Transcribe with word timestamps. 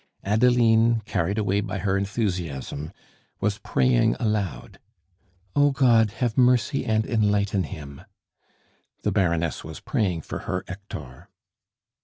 Adeline, 0.23 1.01
carried 1.05 1.37
away 1.37 1.61
by 1.61 1.77
her 1.77 1.95
enthusiasm, 1.95 2.91
was 3.39 3.59
praying 3.59 4.15
aloud: 4.15 4.79
"O 5.55 5.69
God, 5.69 6.09
have 6.13 6.35
mercy 6.35 6.83
and 6.87 7.05
enlighten 7.05 7.61
him!" 7.65 8.01
The 9.03 9.11
Baroness 9.11 9.63
was 9.63 9.79
praying 9.79 10.21
for 10.21 10.39
her 10.39 10.63
Hector. 10.67 11.29